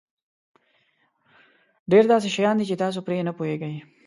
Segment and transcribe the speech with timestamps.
[1.91, 3.75] ډېر داسې شیان دي چې تاسو پرې نه پوهېږئ.